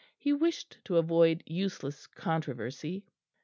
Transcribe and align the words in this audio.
He 0.17 0.33
wished 0.33 0.79
to 0.85 0.97
avoid 0.97 1.43
useless 1.45 2.07
controversy. 2.07 3.05